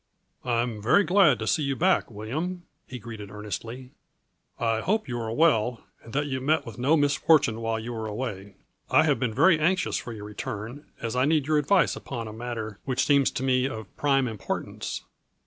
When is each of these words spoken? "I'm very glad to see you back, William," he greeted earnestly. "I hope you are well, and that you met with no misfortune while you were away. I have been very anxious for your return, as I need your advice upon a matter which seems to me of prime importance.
"I'm 0.43 0.81
very 0.81 1.03
glad 1.03 1.37
to 1.37 1.45
see 1.45 1.61
you 1.61 1.75
back, 1.75 2.09
William," 2.09 2.63
he 2.87 2.97
greeted 2.97 3.29
earnestly. 3.29 3.91
"I 4.57 4.79
hope 4.79 5.07
you 5.07 5.19
are 5.19 5.31
well, 5.31 5.83
and 6.03 6.11
that 6.13 6.25
you 6.25 6.41
met 6.41 6.65
with 6.65 6.79
no 6.79 6.97
misfortune 6.97 7.61
while 7.61 7.77
you 7.79 7.93
were 7.93 8.07
away. 8.07 8.55
I 8.89 9.03
have 9.03 9.19
been 9.19 9.31
very 9.35 9.59
anxious 9.59 9.97
for 9.97 10.11
your 10.11 10.25
return, 10.25 10.87
as 11.03 11.15
I 11.15 11.25
need 11.25 11.45
your 11.45 11.59
advice 11.59 11.95
upon 11.95 12.27
a 12.27 12.33
matter 12.33 12.79
which 12.83 13.05
seems 13.05 13.29
to 13.29 13.43
me 13.43 13.67
of 13.67 13.95
prime 13.95 14.27
importance. 14.27 15.03